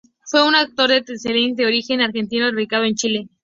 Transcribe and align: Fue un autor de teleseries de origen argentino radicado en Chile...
Fue 0.25 0.43
un 0.43 0.55
autor 0.55 0.89
de 0.89 1.01
teleseries 1.03 1.55
de 1.55 1.67
origen 1.67 2.01
argentino 2.01 2.49
radicado 2.49 2.85
en 2.85 2.95
Chile... 2.95 3.29